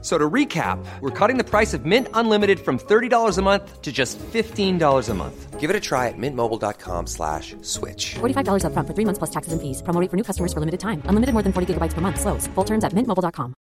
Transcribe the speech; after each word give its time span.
So 0.00 0.16
to 0.16 0.30
recap, 0.30 0.78
we're 1.00 1.10
cutting 1.10 1.38
the 1.38 1.44
price 1.44 1.74
of 1.74 1.84
Mint 1.84 2.06
Unlimited 2.14 2.60
from 2.60 2.78
$30 2.78 3.36
a 3.36 3.42
month 3.42 3.82
to 3.82 3.90
just 3.90 4.16
$15 4.20 5.08
a 5.08 5.14
month. 5.14 5.58
Give 5.58 5.70
it 5.70 5.74
a 5.74 5.80
try 5.80 6.06
at 6.06 6.14
mintmobile.com 6.16 7.08
slash 7.08 7.56
switch. 7.62 8.14
$45 8.20 8.62
upfront 8.62 8.86
for 8.86 8.94
three 8.94 9.04
months 9.04 9.18
plus 9.18 9.30
taxes 9.30 9.52
and 9.52 9.60
fees. 9.60 9.82
Promo 9.82 10.00
rate 10.00 10.08
for 10.08 10.16
new 10.16 10.22
customers 10.22 10.52
for 10.52 10.60
limited 10.60 10.78
time. 10.78 11.02
Unlimited 11.06 11.32
more 11.34 11.42
than 11.42 11.52
40 11.52 11.74
gigabytes 11.74 11.94
per 11.94 12.00
month. 12.00 12.20
Slows. 12.20 12.46
Full 12.54 12.64
terms 12.64 12.84
at 12.84 12.92
mintmobile.com. 12.94 13.54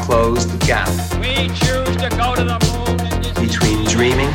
Close 0.00 0.46
the 0.46 0.58
gap 0.66 0.88
We 1.20 1.48
choose 1.60 1.96
to 2.00 2.08
go 2.16 2.34
to 2.34 2.44
the 2.44 2.58
moon 2.64 2.96
between 3.46 3.84
dreaming 3.84 4.32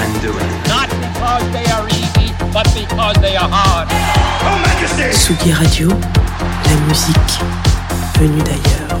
and 0.00 0.10
doing. 0.24 0.48
not 0.72 0.88
because 1.04 1.44
they 1.52 1.66
are 1.76 1.86
easy, 2.00 2.32
but 2.52 2.64
because 2.74 3.16
they 3.20 3.36
are 3.36 3.48
hard. 3.52 3.88
Tsugi 5.12 5.52
Radio, 5.60 5.88
la 5.88 6.76
musique 6.86 7.77
venue 8.18 8.42
d'ailleurs. 8.42 8.98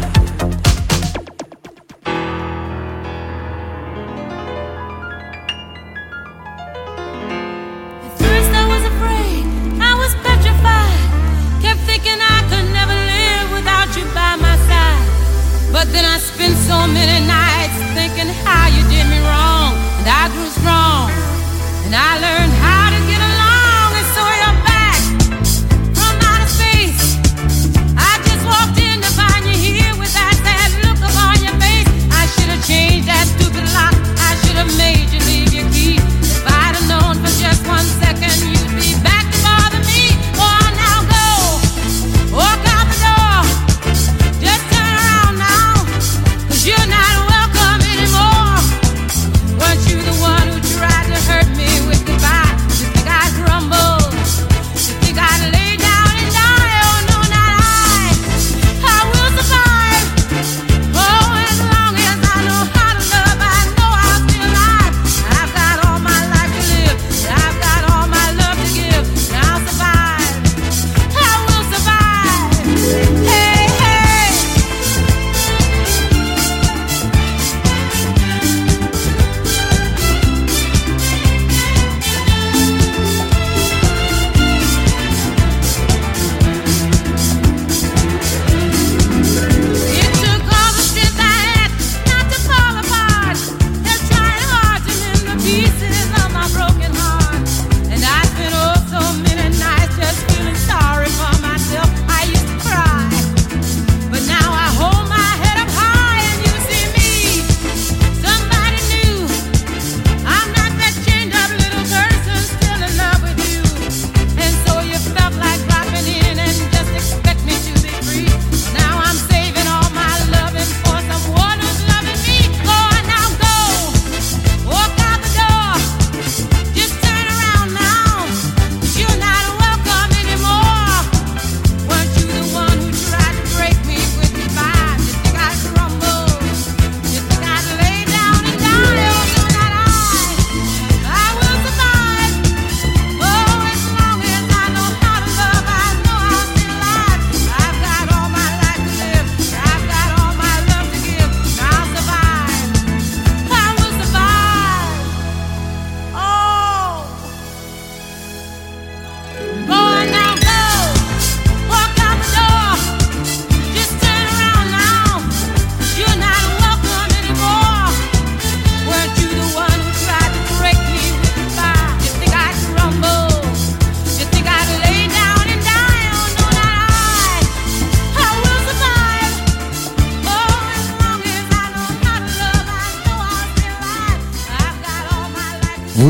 At 8.06 8.12
first 8.22 8.52
I 8.62 8.64
was 8.72 8.84
afraid, 8.92 9.42
I 9.90 9.92
was 10.02 10.12
petrified. 10.26 11.02
Kept 11.62 11.80
thinking 11.90 12.18
I 12.36 12.38
could 12.50 12.68
never 12.78 12.94
live 12.94 13.46
without 13.58 13.90
you 13.96 14.04
by 14.14 14.36
my 14.46 14.56
side. 14.70 15.08
But 15.72 15.86
then 15.92 16.04
I 16.04 16.18
spent 16.18 16.54
so 16.70 16.86
many 16.86 17.18
nights 17.26 17.78
thinking 17.98 18.30
how 18.46 18.68
you 18.74 18.82
did 18.92 19.06
me 19.10 19.18
wrong. 19.26 19.74
And 19.98 20.06
I 20.06 20.30
grew 20.34 20.50
strong. 20.60 21.10
And 21.86 21.94
I 21.94 22.10
learned 22.22 22.37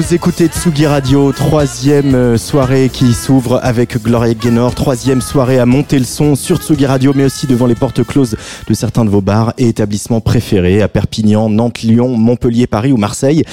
Vous 0.09 0.15
écoutez 0.15 0.47
Tsugi 0.47 0.87
Radio, 0.87 1.33
troisième 1.33 2.15
euh, 2.15 2.39
soirée 2.39 2.89
qui 2.91 3.13
s'ouvre 3.13 3.61
avec 3.63 4.03
Gloria 4.03 4.33
Gaynor, 4.33 4.75
troisième 4.75 5.21
soirée 5.21 5.59
à 5.59 5.67
monter 5.67 5.99
le 5.99 6.07
son 6.07 6.35
sur 6.35 6.57
Tsugi 6.57 6.87
Radio, 6.87 7.13
mais 7.15 7.25
aussi 7.25 7.47
devant 7.47 7.67
les 7.67 7.75
portes 7.75 8.03
closes 8.03 8.35
de 8.69 8.75
certains 8.75 9.07
de 9.07 9.11
vos 9.11 9.23
bars 9.23 9.55
et 9.57 9.67
établissements 9.67 10.21
préférés 10.21 10.83
à 10.83 10.89
Perpignan, 10.89 11.49
Nantes, 11.49 11.81
Lyon, 11.83 12.17
Montpellier, 12.19 12.67
Paris 12.67 12.93
ou 12.93 12.99
Marseille. 12.99 13.45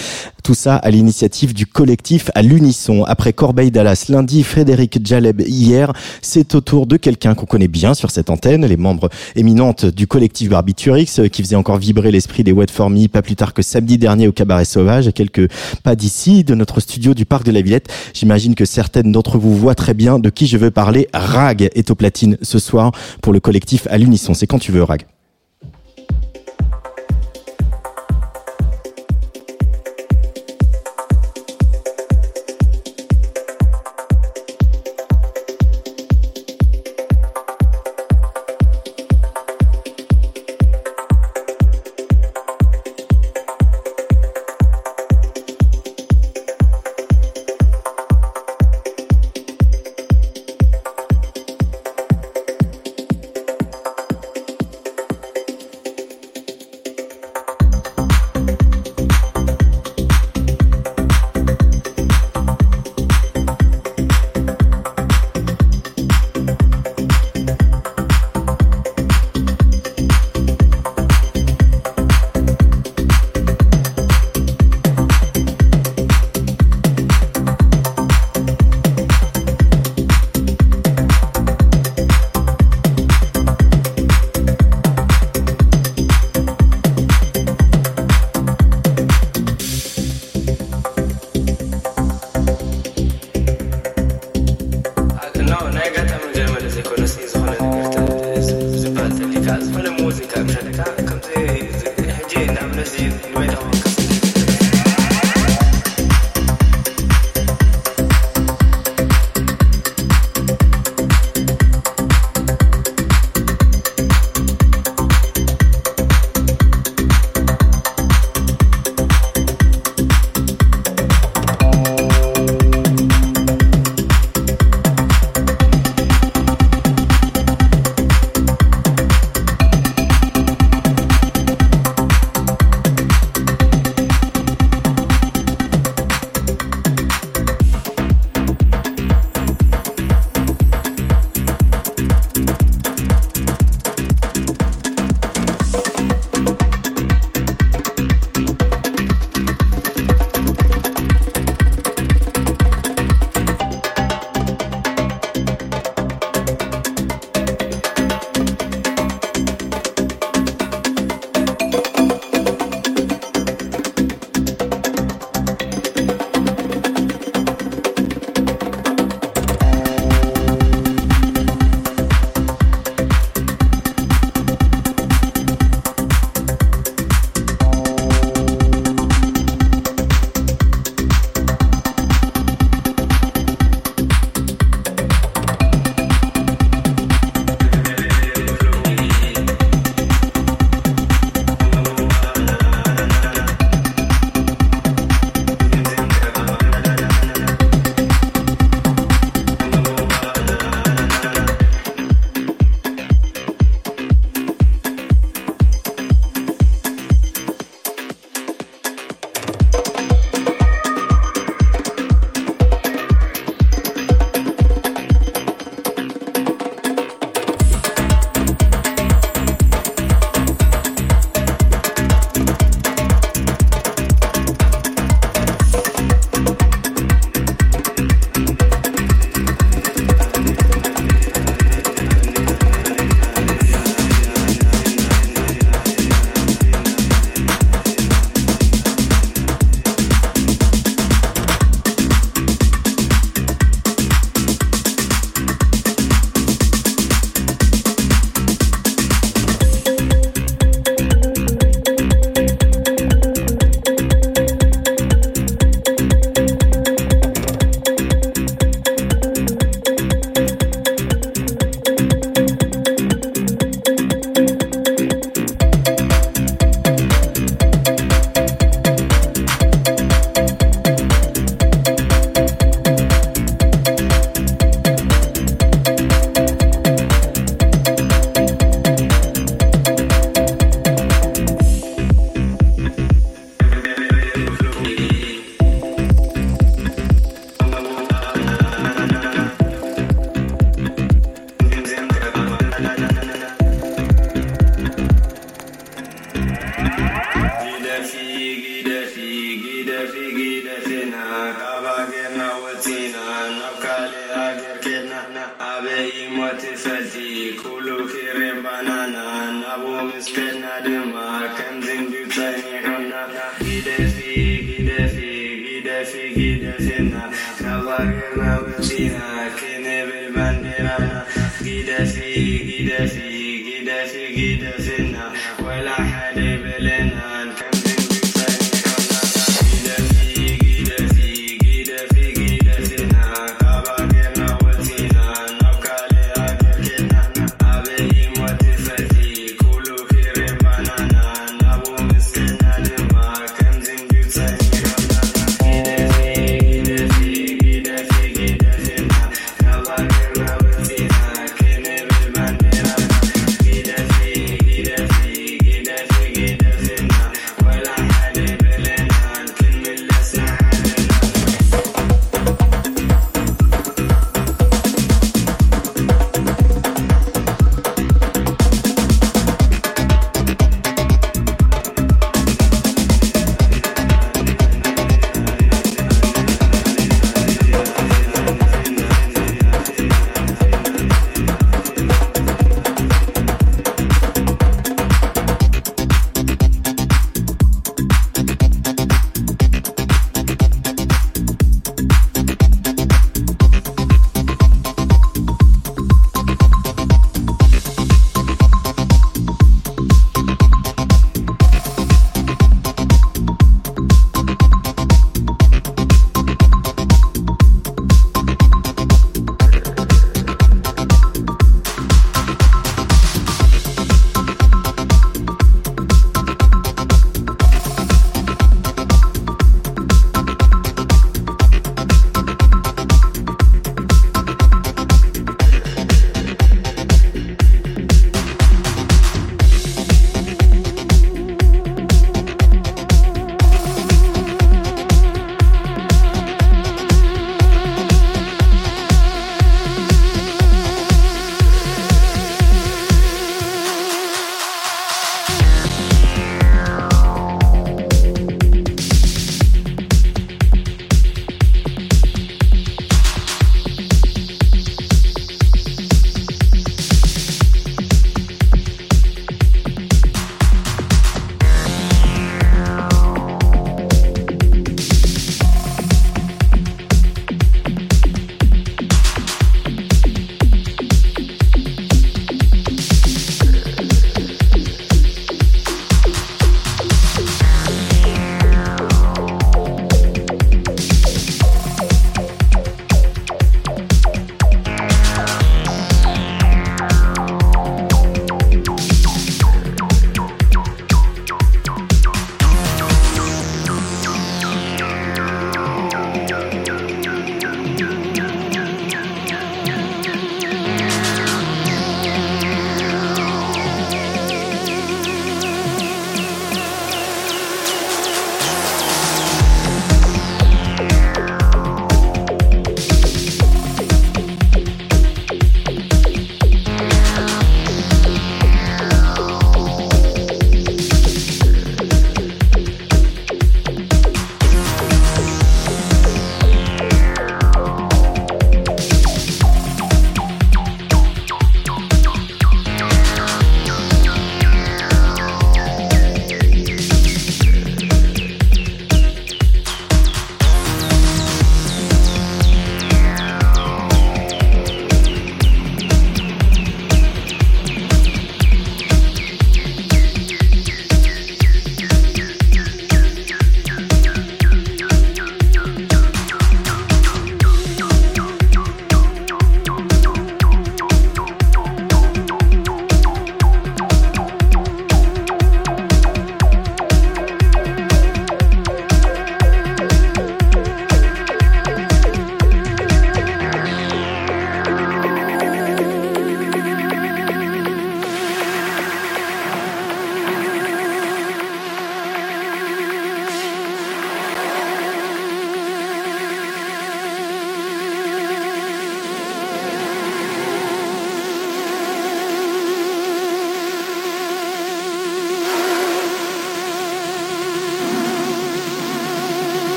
Tout 0.43 0.53
ça 0.53 0.75
à 0.75 0.91
l'initiative 0.91 1.53
du 1.53 1.65
collectif 1.65 2.29
à 2.35 2.41
l'unisson. 2.41 3.03
Après 3.05 3.33
Corbeil 3.33 3.71
Dallas 3.71 4.05
lundi, 4.09 4.43
Frédéric 4.43 4.99
Jaleb 5.03 5.41
hier, 5.41 5.91
c'est 6.21 6.53
au 6.53 6.61
tour 6.61 6.85
de 6.85 6.97
quelqu'un 6.97 7.33
qu'on 7.33 7.45
connaît 7.45 7.69
bien 7.69 7.93
sur 7.93 8.11
cette 8.11 8.29
antenne, 8.29 8.65
les 8.65 8.77
membres 8.77 9.09
éminentes 9.35 9.85
du 9.85 10.05
collectif 10.05 10.49
Barbiturix, 10.49 11.07
euh, 11.17 11.29
qui 11.29 11.41
faisait 11.41 11.55
encore 11.55 11.77
vibrer 11.77 12.11
l'esprit 12.11 12.43
des 12.43 12.51
Wet 12.51 12.67
For 12.69 12.89
Me, 12.89 13.07
pas 13.07 13.21
plus 13.21 13.35
tard 13.35 13.53
que 13.53 13.61
samedi 13.61 13.97
dernier 13.97 14.27
au 14.27 14.33
Cabaret 14.33 14.65
Sauvage, 14.65 15.07
à 15.07 15.11
quelques 15.13 15.49
pas 15.81 15.95
d'ici, 15.95 16.43
de 16.43 16.53
notre 16.53 16.79
studio 16.81 17.13
du 17.13 17.25
Parc 17.25 17.45
de 17.45 17.51
la 17.51 17.61
Villette. 17.61 17.87
J'imagine 18.13 18.53
que 18.53 18.65
certaines 18.65 19.11
d'entre 19.13 19.37
vous 19.37 19.55
voient 19.55 19.75
très 19.75 19.93
bien 19.93 20.19
de 20.19 20.29
qui 20.29 20.45
je 20.45 20.57
veux 20.57 20.71
parler. 20.71 21.07
Rag 21.13 21.69
est 21.73 21.89
au 21.89 21.95
platine 21.95 22.37
ce 22.41 22.59
soir 22.59 22.91
pour 23.21 23.33
le 23.33 23.39
collectif 23.39 23.87
à 23.89 23.97
l'unisson. 23.97 24.33
C'est 24.33 24.45
quand 24.45 24.59
tu 24.59 24.71
veux, 24.71 24.83
Rag. 24.83 25.04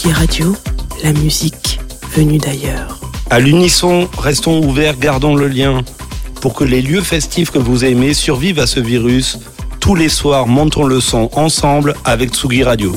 Tsugi 0.00 0.14
Radio, 0.14 0.56
la 1.02 1.12
musique 1.12 1.78
venue 2.16 2.38
d'ailleurs. 2.38 2.98
À 3.28 3.38
l'unisson, 3.38 4.08
restons 4.16 4.64
ouverts, 4.64 4.98
gardons 4.98 5.34
le 5.36 5.46
lien. 5.46 5.82
Pour 6.40 6.54
que 6.54 6.64
les 6.64 6.80
lieux 6.80 7.02
festifs 7.02 7.50
que 7.50 7.58
vous 7.58 7.84
aimez 7.84 8.14
survivent 8.14 8.60
à 8.60 8.66
ce 8.66 8.80
virus, 8.80 9.38
tous 9.78 9.94
les 9.94 10.08
soirs, 10.08 10.46
montons 10.46 10.84
le 10.84 11.00
son 11.00 11.28
ensemble 11.34 11.94
avec 12.06 12.30
Tsugi 12.30 12.62
Radio. 12.62 12.96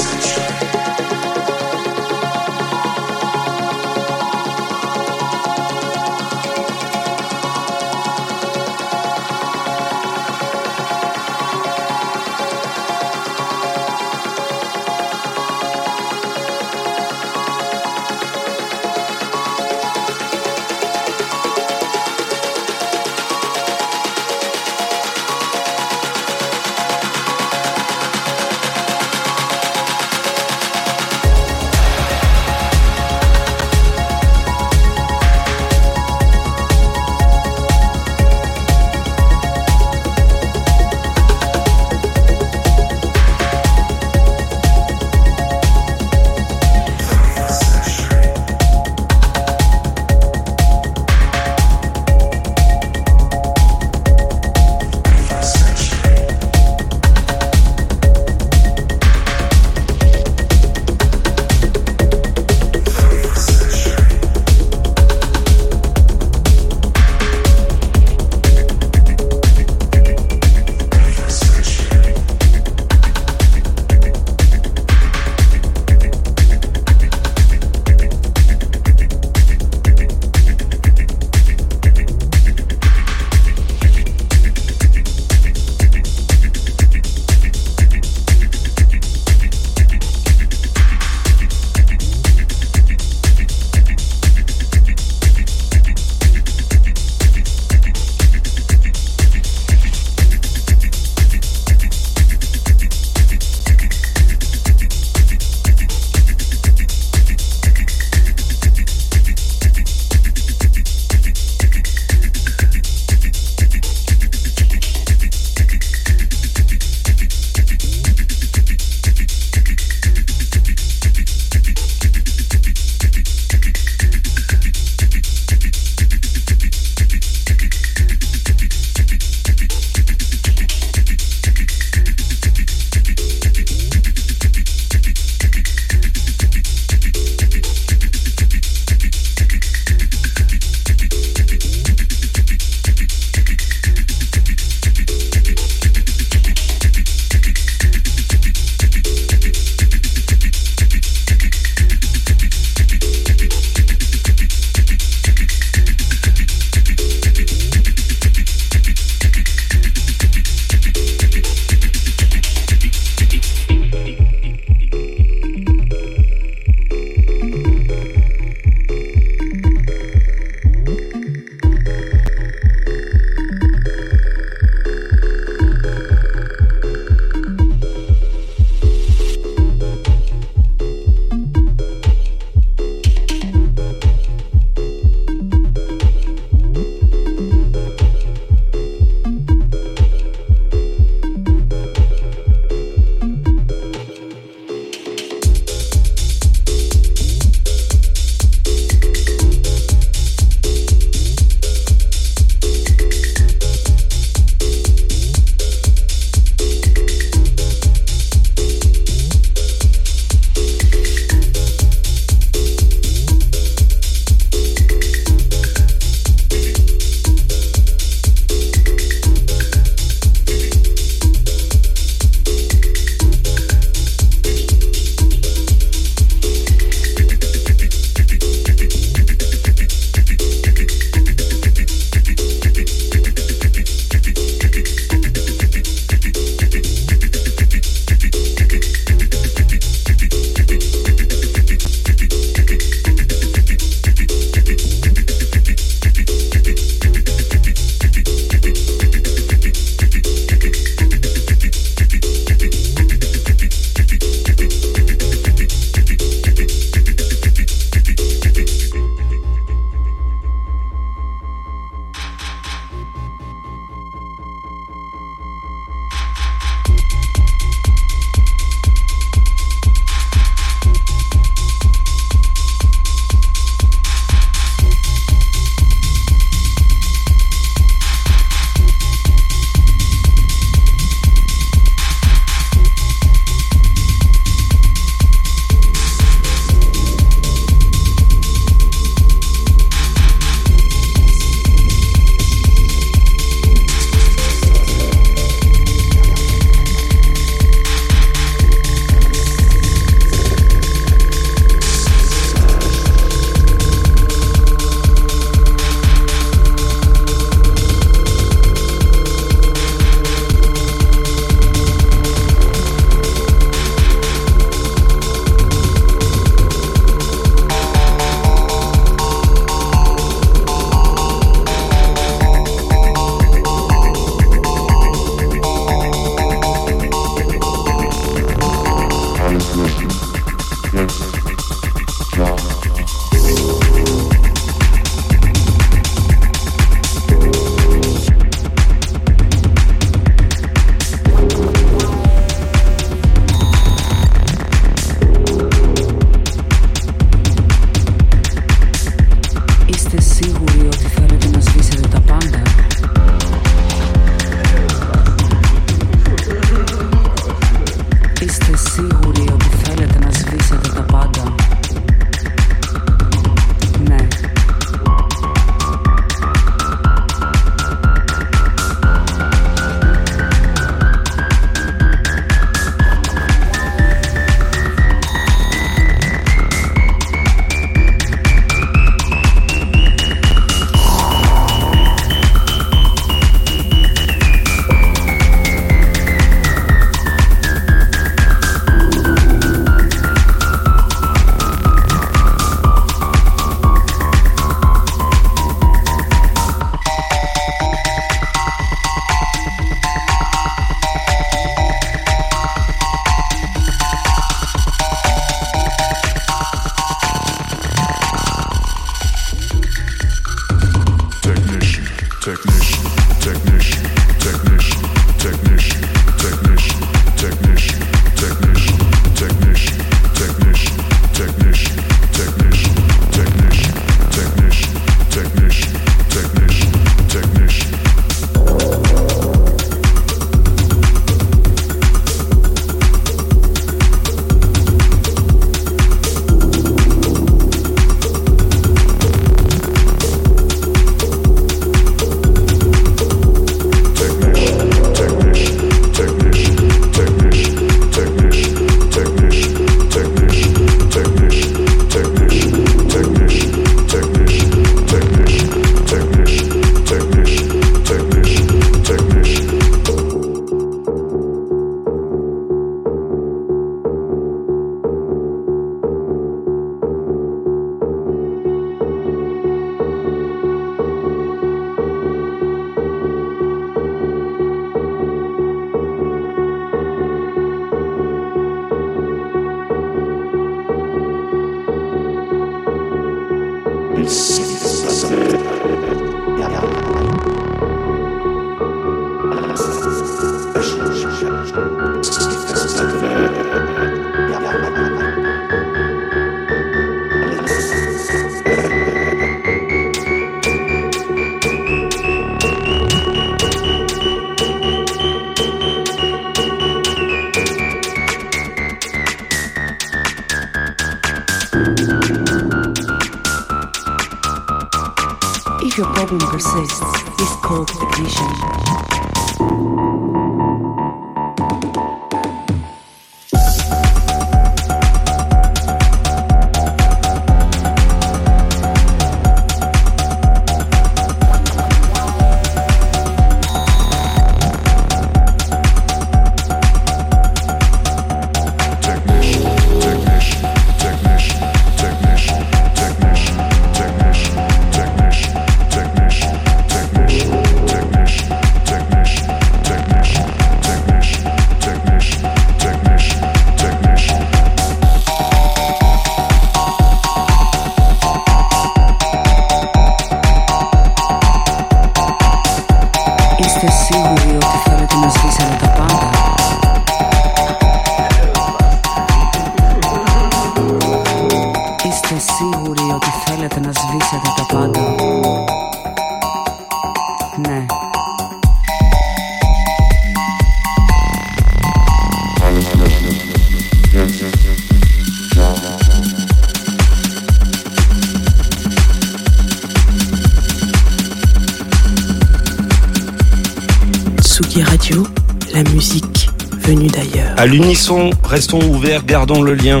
À 597.66 597.68
l'unisson, 597.68 598.30
restons 598.44 598.80
ouverts, 598.80 599.24
gardons 599.24 599.60
le 599.60 599.74
lien 599.74 600.00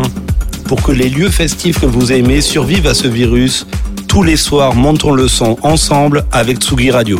pour 0.68 0.84
que 0.84 0.92
les 0.92 1.08
lieux 1.08 1.30
festifs 1.30 1.80
que 1.80 1.86
vous 1.86 2.12
aimez 2.12 2.40
survivent 2.40 2.86
à 2.86 2.94
ce 2.94 3.08
virus. 3.08 3.66
Tous 4.06 4.22
les 4.22 4.36
soirs, 4.36 4.76
montons 4.76 5.10
le 5.10 5.26
son 5.26 5.56
ensemble 5.64 6.24
avec 6.30 6.58
Tsugi 6.58 6.92
Radio. 6.92 7.18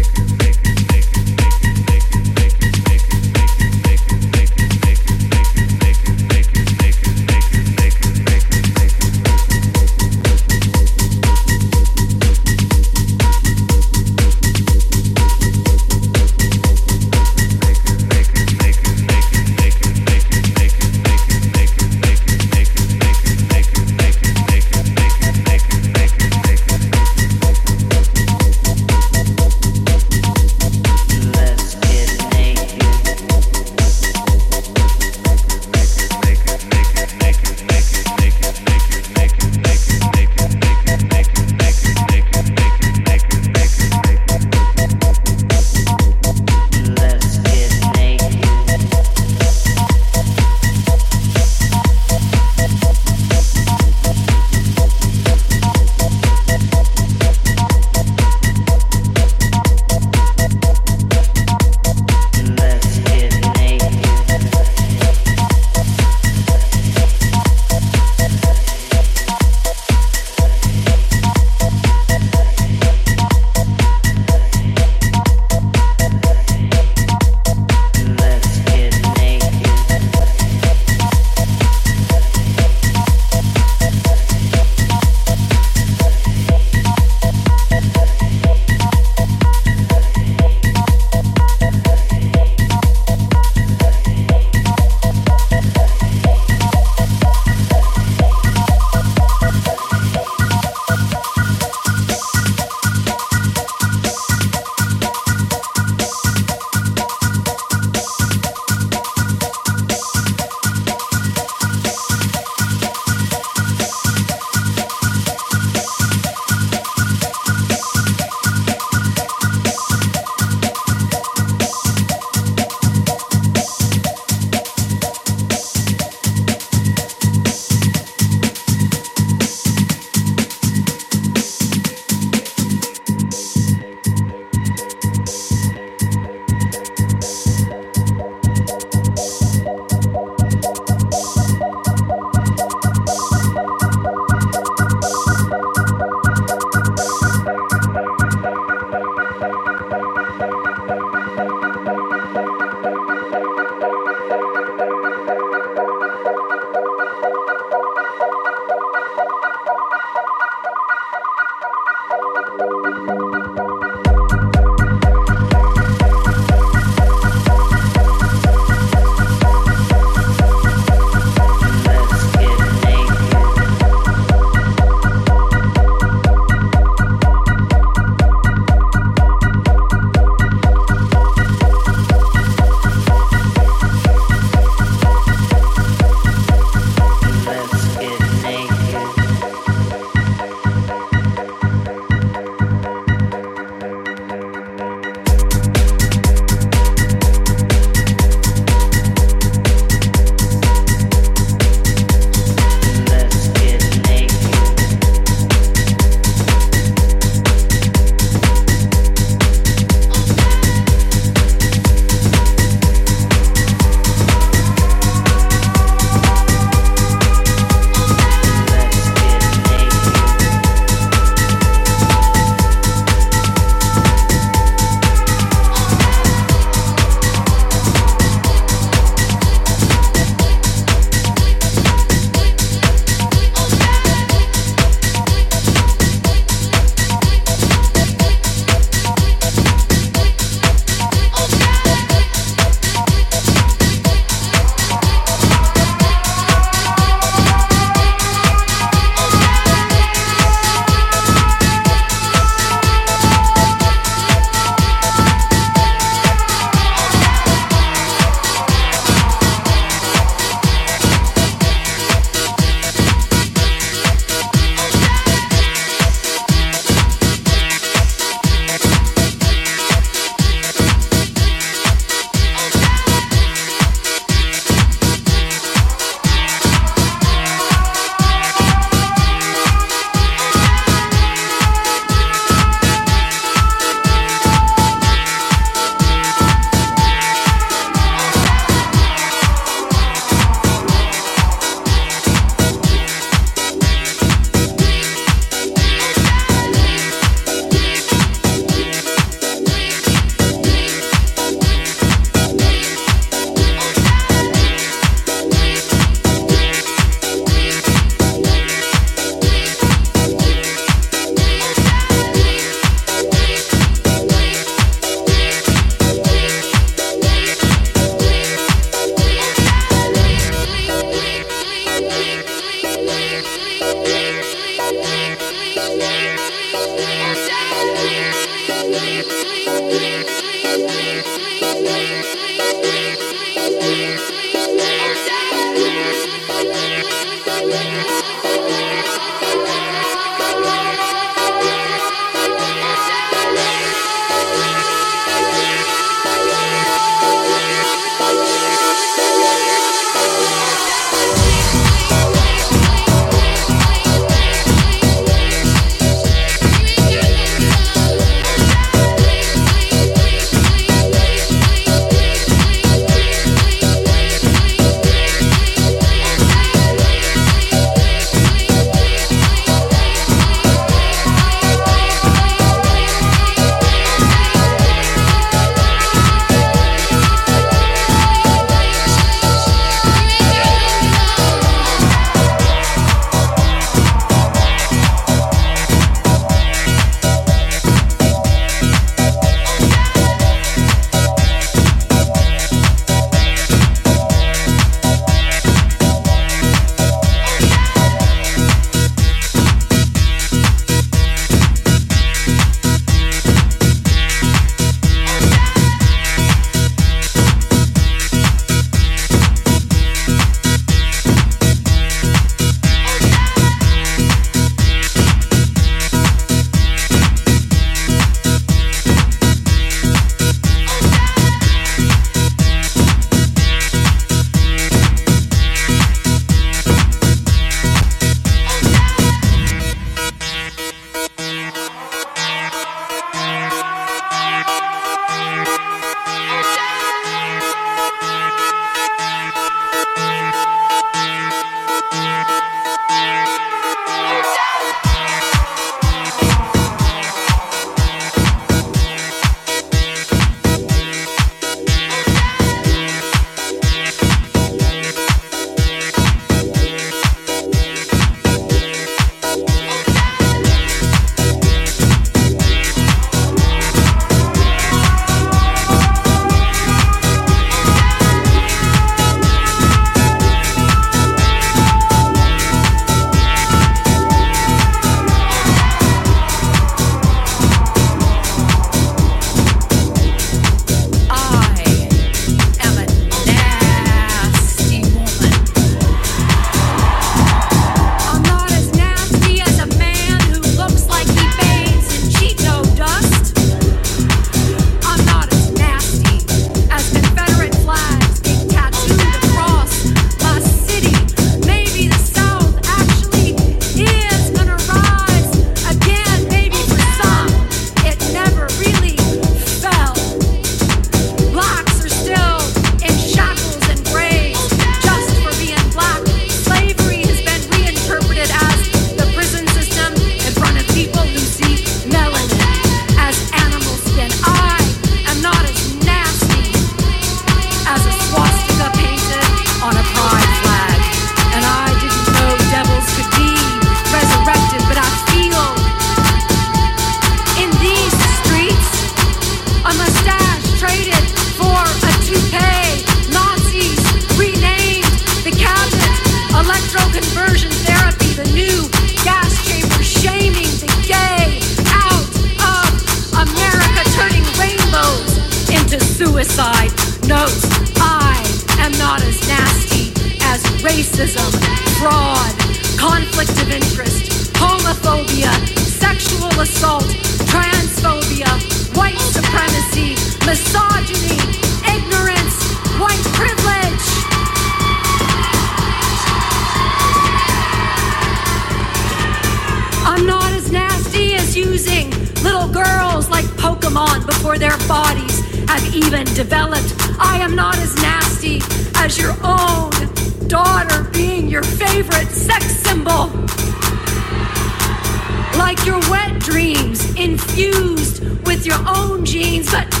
Infused 597.51 598.23
with 598.45 598.65
your 598.65 598.79
own 598.87 599.25
genes, 599.25 599.69
but 599.71 600.00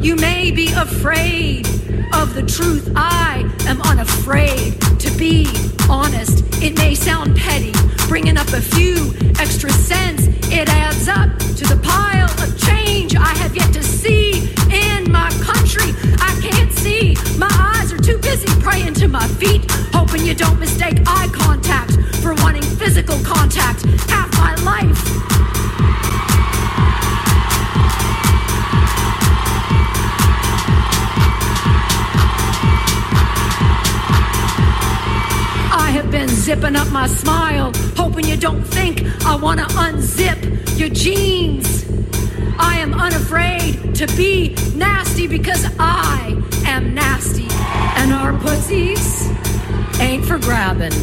You 0.00 0.14
may 0.14 0.52
be 0.52 0.72
afraid 0.72 1.66
of 2.14 2.34
the 2.34 2.44
truth. 2.46 2.92
I 2.94 3.42
am 3.66 3.82
unafraid 3.82 4.80
to 5.00 5.10
be 5.18 5.46
honest. 5.90 6.44
It 6.62 6.78
may 6.78 6.94
sound 6.94 7.36
petty, 7.36 7.72
bringing 8.06 8.36
up 8.36 8.48
a 8.48 8.60
few 8.60 9.12
extra 9.40 9.70
cents. 9.70 10.28
It 10.52 10.68
adds 10.68 11.08
up 11.08 11.36
to 11.38 11.64
the 11.66 11.80
pile 11.82 12.30
of 12.42 12.58
change 12.58 13.16
I 13.16 13.34
have 13.38 13.56
yet 13.56 13.72
to 13.74 13.82
see 13.82 14.54
in 14.70 15.10
my 15.10 15.30
country. 15.42 15.92
I 16.20 16.38
can't 16.40 16.72
see. 16.72 17.16
My 17.36 17.50
eyes 17.50 17.92
are 17.92 17.98
too 17.98 18.18
busy 18.18 18.48
praying 18.60 18.94
to 18.94 19.08
my 19.08 19.26
feet, 19.26 19.68
hoping 19.92 20.24
you 20.24 20.34
don't 20.34 20.60
mistake 20.60 20.98
eye 21.06 21.28
contact 21.32 21.92
for 22.22 22.34
wanting 22.34 22.62
physical 22.62 23.18
contact. 23.24 23.84
Half 24.08 24.32
my 24.38 24.54
life. 24.62 25.07
Been 36.18 36.28
zipping 36.28 36.74
up 36.74 36.90
my 36.90 37.06
smile, 37.06 37.70
hoping 37.96 38.26
you 38.26 38.36
don't 38.36 38.64
think 38.64 39.04
I 39.24 39.36
want 39.36 39.60
to 39.60 39.66
unzip 39.76 40.38
your 40.76 40.88
jeans. 40.88 41.86
I 42.58 42.80
am 42.80 42.92
unafraid 42.92 43.94
to 43.94 44.06
be 44.16 44.56
nasty 44.74 45.28
because 45.28 45.64
I 45.78 46.34
am 46.66 46.92
nasty. 46.92 47.46
And 48.00 48.12
our 48.12 48.32
pussies 48.40 49.28
ain't 50.00 50.24
for 50.24 50.38
grabbing. 50.38 50.96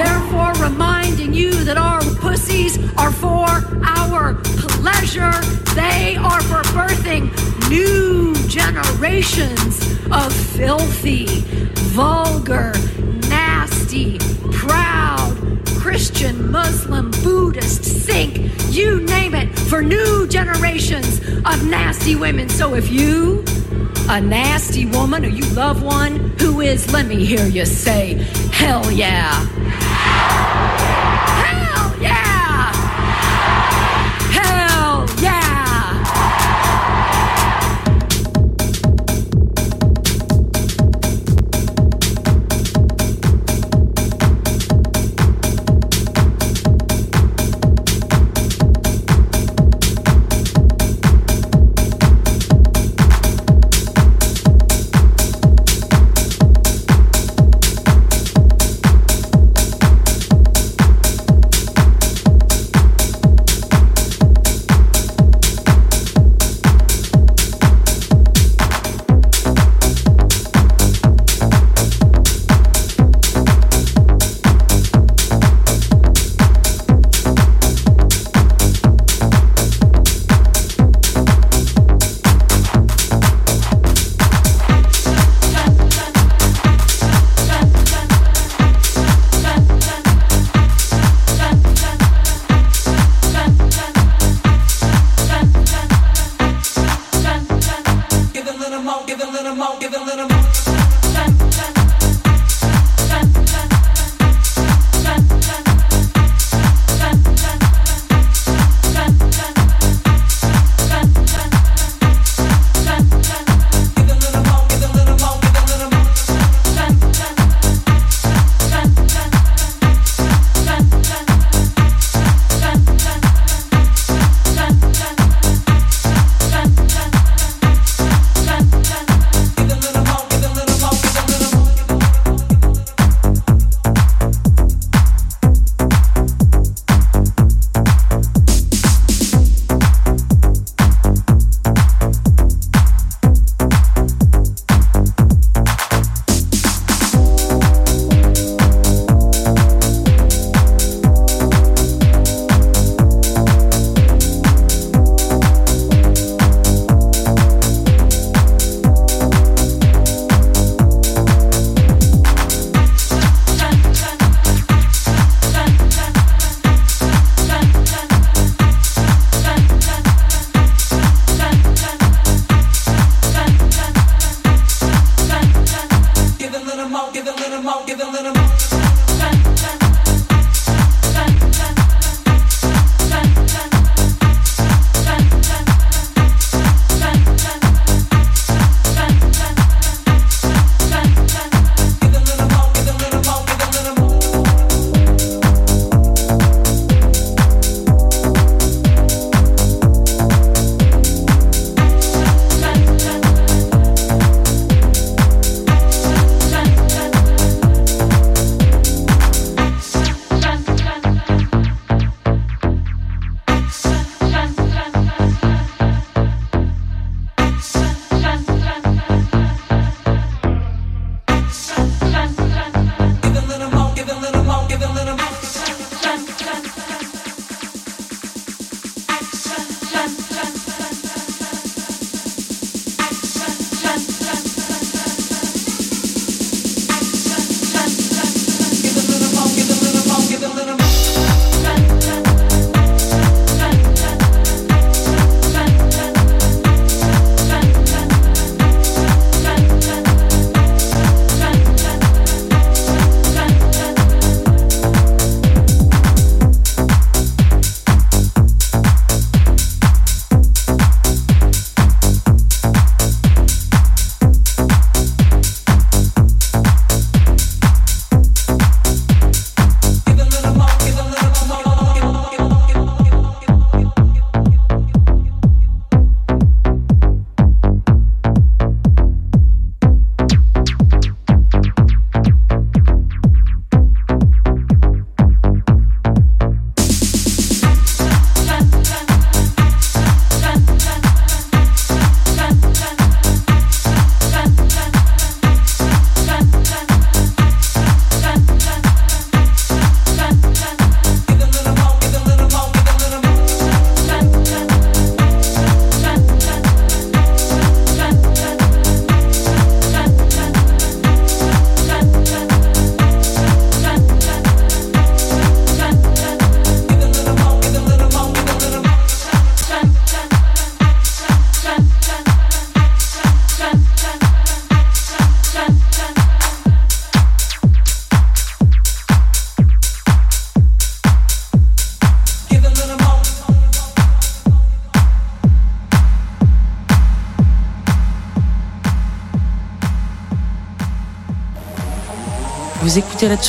Therefore, 0.00 0.52
reminding 0.66 1.34
you 1.34 1.52
that 1.64 1.76
our 1.76 2.00
pussies 2.20 2.78
are 2.96 3.12
for 3.12 3.48
our 3.84 4.34
pleasure. 4.80 5.36
They 5.74 6.16
are 6.16 6.40
for 6.40 6.62
birthing 6.72 7.28
new 7.68 8.34
generations 8.48 9.99
of 10.12 10.32
filthy, 10.32 11.26
vulgar, 11.94 12.72
nasty, 13.28 14.18
proud, 14.52 15.36
Christian, 15.78 16.50
Muslim, 16.50 17.10
Buddhist, 17.22 17.84
Sikh, 17.84 18.40
you 18.70 19.00
name 19.02 19.34
it, 19.34 19.56
for 19.58 19.82
new 19.82 20.26
generations 20.28 21.20
of 21.44 21.64
nasty 21.66 22.16
women. 22.16 22.48
So 22.48 22.74
if 22.74 22.90
you, 22.90 23.44
a 24.08 24.20
nasty 24.20 24.86
woman, 24.86 25.24
or 25.24 25.28
you 25.28 25.44
love 25.54 25.82
one 25.82 26.16
who 26.38 26.60
is, 26.60 26.92
let 26.92 27.06
me 27.06 27.24
hear 27.24 27.46
you 27.46 27.64
say, 27.64 28.14
hell 28.52 28.90
yeah. 28.90 29.46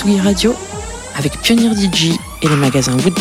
Radio 0.04 0.56
avec 1.16 1.40
Pionnier 1.42 1.70
DJ 1.76 2.14
et 2.42 2.48
le 2.48 2.56
magasin 2.56 2.98
Woodbrass. 2.98 3.21